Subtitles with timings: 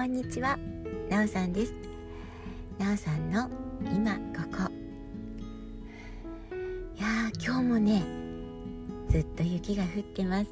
[0.00, 0.58] こんにちは。
[1.10, 1.74] なおさんです。
[2.78, 3.50] なおさんの
[3.84, 4.20] 今こ
[4.50, 4.72] こ。
[6.96, 8.02] いや今日もね
[9.10, 10.46] ずっと雪が降ってます。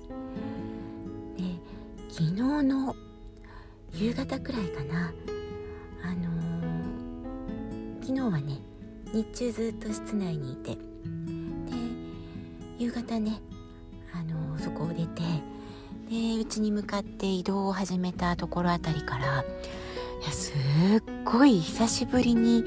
[1.39, 1.45] で
[2.11, 2.33] 昨日
[2.63, 2.95] の
[3.95, 5.15] 夕方くらいかな。
[6.03, 8.59] あのー、昨日はね
[9.15, 10.73] 日中ずっと室内にいて。
[10.75, 10.79] で
[12.79, 13.41] 夕方ね
[14.13, 15.23] あのー、そこを出て
[16.09, 19.45] で家に向かって移動を始めたところあたりから。
[20.21, 20.55] いやすっ
[21.25, 22.65] ごい久しぶりに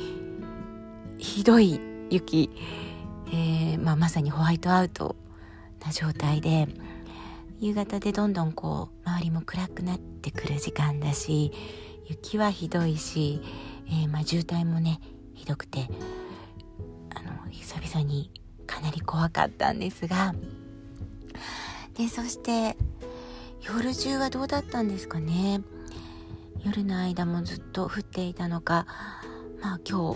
[1.18, 2.50] ひどい雪、
[3.28, 5.18] えーまあ、まさにホワイトアウト
[5.86, 6.68] な状態で
[7.60, 11.52] 夕方でどんどんこう周りも暗くなってくる時間だし
[12.08, 13.42] 雪はひどいし、
[13.88, 15.02] えー、まあ、渋滞もね
[15.34, 15.90] ひどくて
[17.14, 18.32] あの久々に
[18.66, 20.34] かなり怖かったんですが。
[21.98, 22.78] でそして
[23.64, 25.62] 夜中はどうだったんですかね？
[26.64, 28.86] 夜の間もずっと降っていたのか。
[29.62, 30.14] まあ今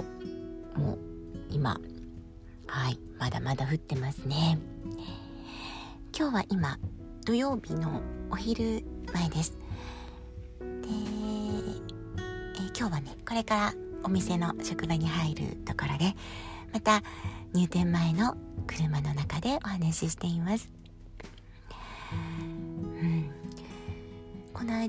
[0.75, 0.97] 日も
[1.51, 1.79] 今
[2.67, 4.57] はいまだまだ降ってますね。
[6.17, 6.79] 今日は今
[7.25, 9.57] 土曜日のお昼前です。
[10.59, 10.71] で、え
[12.77, 16.15] 今日はねこれからお店の職場に入るところで
[16.73, 17.03] また
[17.53, 18.35] 入店前の
[18.67, 20.74] 車の中でお話ししています。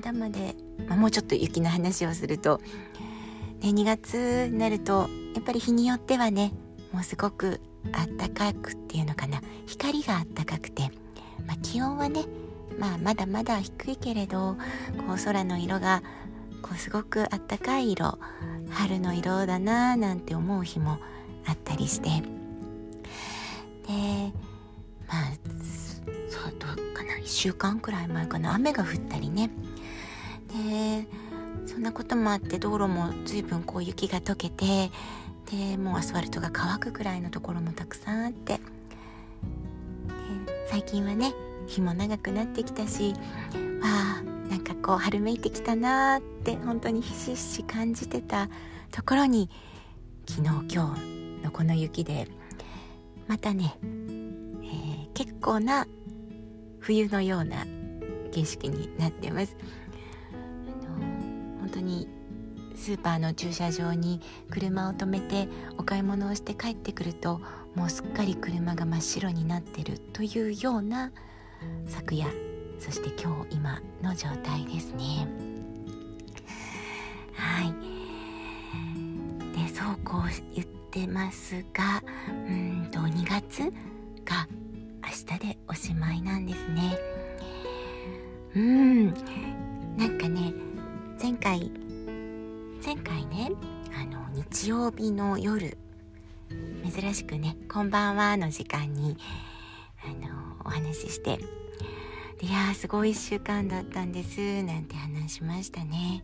[0.01, 0.55] 間まで、
[0.87, 2.61] まあ、もうちょっと雪の話をすると、
[3.61, 6.53] ね、2月になるとやっぱり日によってはね
[6.91, 7.59] もうすごく
[7.91, 9.41] あったかくっていうのかな。
[9.65, 10.91] 光があったかくて、
[11.45, 12.25] まあ、気温はね、
[12.77, 14.57] まあ、まだまだ低いけれど
[15.07, 16.01] こう空の色が
[16.61, 18.17] こうすごくあったかい色
[18.69, 20.97] 春の色だなーなんて思う日も
[21.45, 22.09] あったりして。
[23.87, 24.33] で
[25.07, 25.31] まあ
[26.29, 27.13] そうどうかな。
[27.13, 28.53] 1週間くらい前かな。
[28.55, 29.49] 雨が降ったりね。
[30.57, 31.07] で
[31.65, 34.89] そんなこともあって道路も随分こう雪が溶けて
[35.51, 38.59] でもうアスファルトが乾くくらいのところもたくさんあって
[40.69, 41.33] 最近はね
[41.67, 43.13] 日も長くなってきたし
[43.81, 43.87] わ
[44.21, 48.49] あなんかこう春めいてきたなーって本当にひしひし感じてた
[48.91, 49.49] ところに
[50.27, 52.27] 昨日今日のこの雪で
[53.27, 55.85] またね、えー、結構な
[56.79, 57.65] 冬のような
[58.31, 59.55] 景色になってます。
[61.67, 62.07] 本当に
[62.75, 67.41] スーパーの駐車場に車を止めてお買い物をして帰ってくると
[67.75, 71.11] もうすっかり車が真っ白になってるというような
[71.85, 72.27] 昨夜
[72.79, 75.27] そして今日今の状態ですね。
[77.33, 77.73] はい。
[79.53, 83.63] でそうこう言ってますがうんと2月
[84.23, 84.47] が
[85.03, 86.97] 明日でおしまいなんですね。
[94.97, 95.77] 日の夜。
[96.89, 99.17] 珍しくね「こんばんは」の時間に
[100.03, 101.39] あのお話しして
[102.41, 106.23] 「いやすごい1週間だったんです」なんて話しましたね。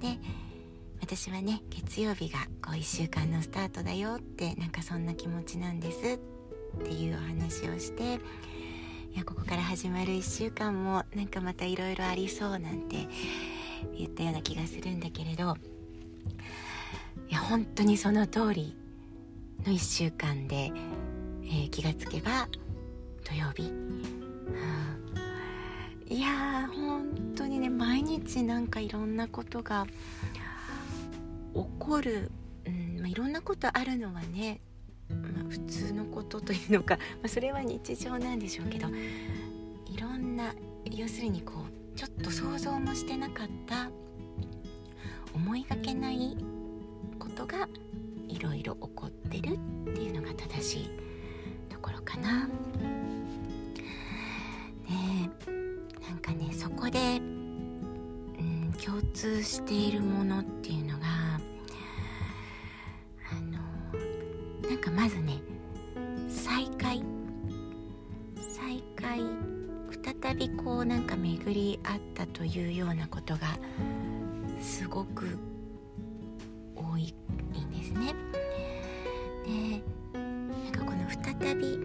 [0.00, 0.18] で
[1.00, 6.18] 私はね月曜日がこう1週間のスタートだよってなんかそんな気持ちなんです
[6.78, 8.20] っていうお話をして
[9.12, 13.06] いやここから始まる1週間もなんかまたいろいろありそうなんて
[13.98, 15.56] 言ったような気がするんだけれど。
[17.44, 18.74] 本当にその通り
[19.66, 20.72] の1週間で、
[21.42, 22.48] えー、気がつけば
[23.22, 24.02] 土曜日、うん、
[26.08, 27.06] いやー本
[27.36, 29.86] 当にね毎日なんかいろんなことが
[31.54, 32.30] 起こる、
[32.66, 34.60] うんまあ、いろんなことあるのはね、
[35.10, 38.88] まあ、普通のことというのか、 まあ、それは日常なんでしょうけど
[39.86, 40.54] いろんな
[40.90, 41.52] 要するにこ
[41.94, 43.90] うちょっと想像もしてなかった
[45.34, 46.36] 思いがけない
[47.34, 47.68] ことが
[48.28, 50.90] いろいろ起こってるっていうのが正しい
[51.68, 52.46] ところかな。
[54.88, 55.30] ね
[56.08, 57.22] なんかねそこで、う
[58.40, 61.06] ん、共通しているものっていうのが
[63.32, 65.40] あのなんかまずね
[66.28, 67.02] 再会
[68.38, 69.22] 再会
[70.22, 73.58] 再びこうなんか巡り合ったというようなことが
[74.60, 75.36] すごく
[81.40, 81.78] 再び、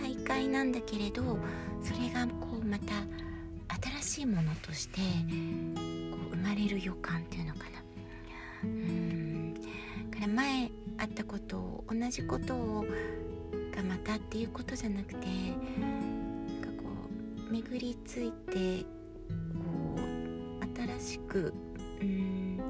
[0.00, 1.38] 再会なんだけれど
[1.82, 2.94] それがこうまた
[4.00, 5.00] 新しいものとして
[6.10, 7.82] こう生まれる予感っていうのかな。
[8.64, 9.54] うん。
[10.10, 12.84] から前あったことを同じことを
[13.74, 15.26] がまたっていうことじゃなくてこ
[17.48, 20.00] う巡りついてこう
[21.00, 21.52] 新しく
[22.00, 22.60] うん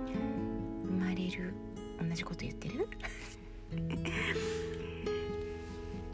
[0.85, 1.55] 生まれる。
[2.01, 2.89] 同じこと言ってる？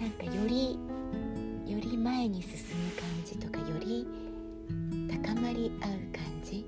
[0.05, 0.79] なんかより
[1.67, 4.07] より前に進む感じとかより
[5.11, 6.67] 高まり合う感じ、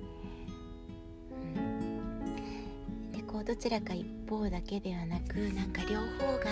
[1.55, 6.45] うん、でこうどちらか一方だけではなくなんか両方が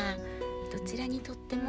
[0.71, 1.63] どちらにとっても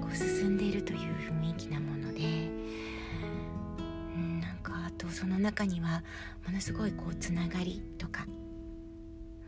[0.00, 6.02] こう進んでいるという雰囲気なもので、うん、なんかあとその中には
[6.46, 8.24] ものすごいこうつながりとか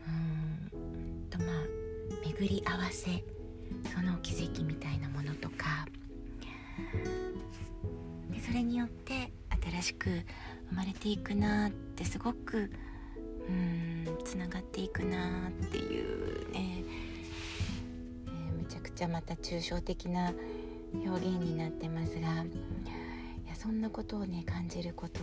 [0.07, 1.47] うんとまあ
[2.23, 3.23] 巡り合わせ
[3.93, 5.87] その奇跡みたいなものとか
[8.31, 9.31] でそれによって
[9.71, 10.09] 新しく
[10.69, 12.71] 生まれていくなってすごく
[13.47, 16.83] うんつながっていくなっていうね、
[18.27, 20.33] えー、むちゃくちゃまた抽象的な
[20.93, 22.23] 表現になってますがい
[23.47, 25.21] やそんなことをね感じること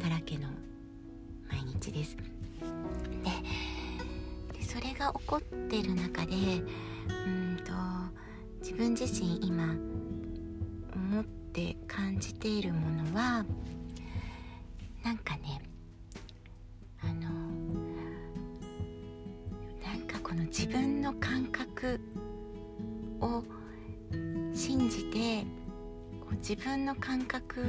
[0.00, 0.48] だらけの
[1.50, 2.16] 毎日です。
[2.16, 2.22] で
[4.58, 6.34] でそれが起こってる中で
[7.08, 7.72] うんと
[8.60, 9.74] 自分自身今
[10.94, 13.44] 思って感じているものは
[15.04, 15.62] なんかね
[17.00, 17.30] あの
[19.84, 22.00] なんかこの自分の感覚
[23.20, 23.42] を
[24.52, 25.44] 信じて
[26.20, 27.60] こう自分の感覚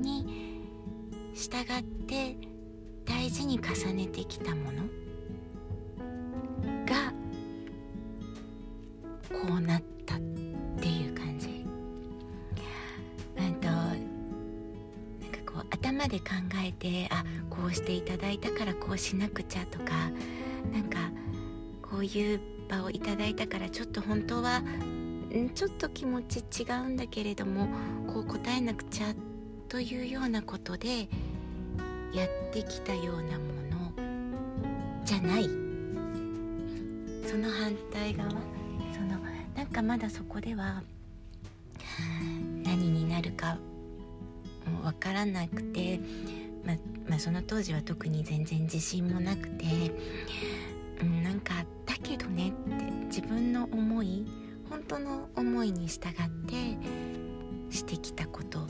[0.00, 0.58] に
[1.34, 2.36] 従って
[3.04, 4.82] 大事に重ねてきたもの
[15.98, 16.26] こう頭で考
[16.64, 20.10] えてあこうしていただいたからこうしなくちゃとか
[20.72, 21.10] なんか
[21.82, 24.62] こういう場をいただいたからちょっと本当は
[25.54, 27.68] ちょっと気持ち違うんだけれども
[28.06, 29.12] こう答えなくちゃ
[29.68, 31.08] というようなことで
[32.12, 35.48] やってきたようなものじゃない。
[37.28, 38.36] その反対側そ
[39.02, 39.18] の
[39.54, 40.82] なんかまだそこでは
[42.64, 43.58] 何になるか
[44.68, 46.00] もわからなくて、
[46.64, 46.74] ま
[47.08, 49.64] まあ、その当時は特に全然自信もなくて、
[51.00, 51.54] うん、なんか
[51.86, 54.26] だけどねって自分の思い
[54.68, 56.12] 本当の思いに従っ
[56.46, 58.66] てしてきたこと。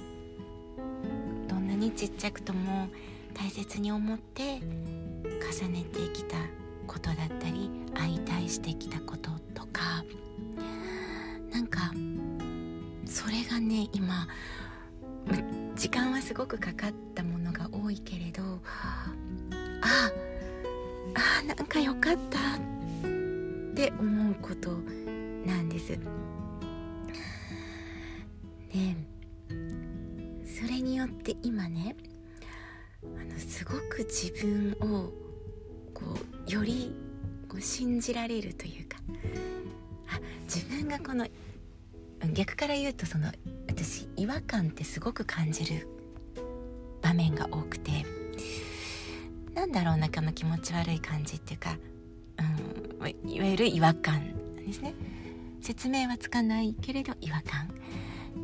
[1.48, 2.88] どんなにちっちゃくとも
[3.34, 6.36] 大切に思って重ねてきた
[6.86, 10.04] ことだったり相対してきたこととか
[11.50, 11.92] なんか
[13.04, 14.26] それがね今
[15.78, 18.42] 時間はすごくかかったものが多いけれど
[18.72, 19.12] あ
[21.14, 24.72] あなんかよかったって思うこと
[25.46, 25.92] なんです。
[25.92, 26.00] で
[30.44, 31.94] それによって今ね
[33.04, 35.12] あのすごく自分を
[35.94, 36.06] こ
[36.48, 36.92] うより
[37.48, 38.98] こう信じられるというか
[40.08, 40.18] あ
[40.52, 41.24] 自分がこの
[42.32, 43.30] 逆から言うとその
[43.78, 45.86] 私違和感ってすごく感じる
[47.00, 48.04] 場面が多くて
[49.54, 51.78] なんだろうなこの気持ち悪い感じっていうか、
[53.00, 54.34] うん、いわゆる違和感
[54.66, 54.94] ですね。
[55.60, 57.68] 説明はつかないけれど違和感。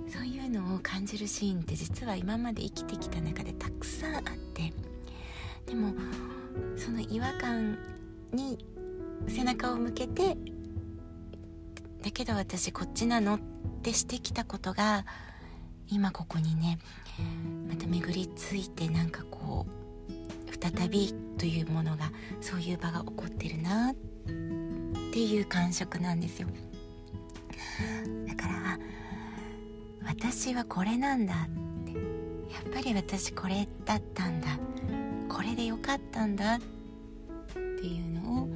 [0.09, 4.23] そういうのを感じるシーンって実は今まで生きてきた中でたくさんあっ
[4.55, 4.73] て
[5.67, 5.93] でも
[6.77, 7.77] その違和感
[8.33, 8.59] に
[9.27, 10.37] 背中を向けて
[12.03, 13.54] だけど私こっちなのって
[13.93, 15.05] してきたことが
[15.89, 16.79] 今ここにね
[17.69, 26.49] また巡りついてなんかこう再びというものがそういう場が起こってるなっていう感触なんですよ。
[28.27, 28.79] だから
[30.07, 31.95] 私はこれなんだって。
[32.55, 34.47] やっぱり私これだったんだ。
[35.29, 36.59] これでよかったんだっ
[37.55, 38.51] ていうのをうん。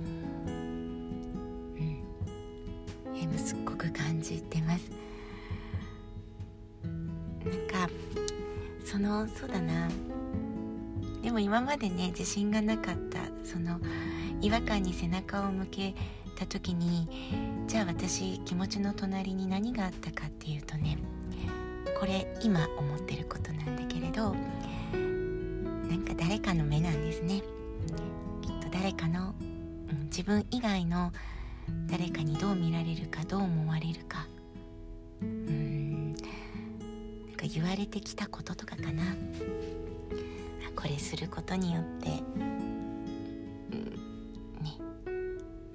[3.15, 4.91] 今すっごく感じてます。
[6.85, 7.93] なんか
[8.85, 9.89] そのそうだな。
[11.23, 13.81] でも今までね自信がなかったその
[14.41, 15.95] 違和感に背中を向け
[16.37, 17.09] た時に
[17.67, 20.97] じゃあ私気持ちの隣に何があったかっていうとね
[21.99, 24.35] これ今思ってることなんだけれど
[25.89, 27.43] なんか誰かの目なんですね。
[28.43, 29.35] きっと誰かの、
[29.91, 31.13] うん、自分以外の
[31.91, 34.27] 誰かにどう見られるかどう思われるか。
[35.23, 36.13] うん。
[36.13, 36.23] なん
[37.37, 39.03] か言われてきたこととかかな。
[40.77, 42.09] これすることによって。
[42.09, 42.23] ね。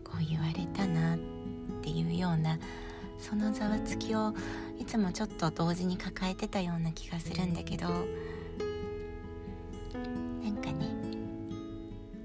[0.04, 1.20] こう言われたなっ
[1.82, 2.58] ていうような
[3.18, 4.34] そのざわつきを
[4.80, 7.88] いつもちょっと同時に抱えてたような気がするんだけど。
[10.44, 10.88] なんかね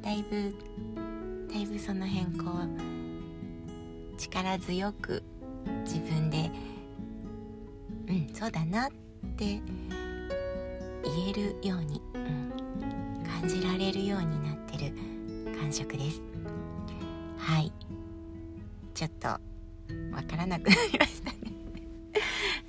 [0.03, 0.55] だいぶ
[1.53, 2.98] だいぶその辺こう
[4.19, 5.23] 力強く
[5.85, 6.51] 自分で
[8.09, 8.91] うんそうだなっ
[9.37, 9.61] て
[11.05, 14.93] 言えるように、うん、感じられるようになってる
[15.59, 16.21] 感触です。
[17.37, 17.73] はい。
[18.95, 19.39] ちょっとわ
[20.29, 21.39] からなくなりましたね。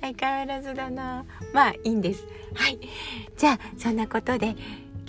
[0.00, 1.24] 相変わらずだな。
[1.52, 2.24] まあいいんです。
[2.54, 2.78] はい。
[3.36, 4.56] じゃあそんなことで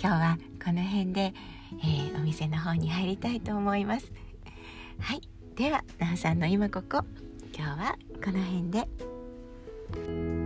[0.00, 1.34] 日はこの辺で、
[1.82, 4.12] えー、お店の方に入りたいと思います。
[4.98, 5.31] はい。
[5.56, 7.04] ではなおさんの今ここ。
[7.54, 10.41] 今日はこの辺で。